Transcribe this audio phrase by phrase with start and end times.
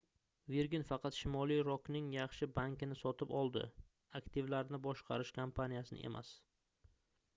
[0.51, 3.63] virgin faqat shimoliy rokning yaxshi banki"ni sotib oldi
[4.21, 6.33] aktivlarni boshqarish kompaniyasini emas